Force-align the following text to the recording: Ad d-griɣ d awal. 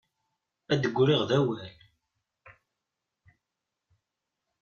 Ad 0.71 0.79
d-griɣ 0.81 1.21
d 1.29 1.31
awal. 1.37 1.73